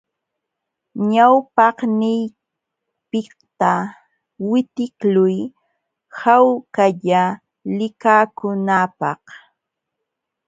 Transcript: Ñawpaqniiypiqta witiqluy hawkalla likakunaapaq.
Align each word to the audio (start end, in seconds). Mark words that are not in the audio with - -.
Ñawpaqniiypiqta 1.11 3.71
witiqluy 4.49 5.37
hawkalla 6.19 7.21
likakunaapaq. 7.77 9.23